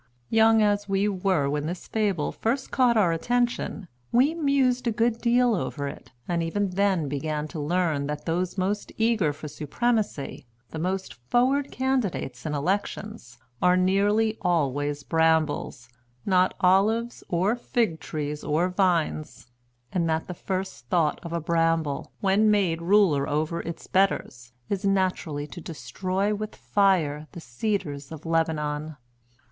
Young 0.31 0.63
as 0.63 0.89
we 0.89 1.07
were 1.07 1.47
when 1.47 1.67
this 1.67 1.87
fable 1.87 2.31
first 2.31 2.71
caught 2.71 2.97
our 2.97 3.11
attention, 3.11 3.87
we 4.11 4.33
mused 4.33 4.87
a 4.87 4.91
good 4.91 5.19
deal 5.19 5.53
over 5.53 5.87
it, 5.87 6.09
and 6.27 6.41
even 6.41 6.71
then 6.71 7.07
began 7.07 7.47
to 7.49 7.59
learn 7.59 8.07
that 8.07 8.25
those 8.25 8.57
most 8.57 8.91
eager 8.97 9.31
for 9.31 9.47
supremacy, 9.47 10.47
the 10.71 10.79
most 10.79 11.13
forward 11.13 11.71
candidates 11.71 12.47
in 12.47 12.55
elections, 12.55 13.37
are 13.61 13.77
nearly 13.77 14.39
always 14.41 15.03
brambles, 15.03 15.87
not 16.25 16.55
olives 16.61 17.23
or 17.29 17.55
fig 17.55 17.99
trees 17.99 18.43
or 18.43 18.69
vines; 18.69 19.51
and 19.93 20.09
that 20.09 20.25
the 20.27 20.33
first 20.33 20.87
thought 20.87 21.19
of 21.23 21.31
a 21.31 21.39
bramble, 21.39 22.11
when 22.21 22.49
made 22.49 22.81
ruler 22.81 23.29
over 23.29 23.59
its 23.61 23.85
betters, 23.85 24.51
is 24.67 24.83
naturally 24.83 25.45
to 25.45 25.61
destroy 25.61 26.33
with 26.33 26.55
fire 26.55 27.27
the 27.33 27.39
cedars 27.39 28.11
of 28.11 28.25
Lebanon. 28.25 28.97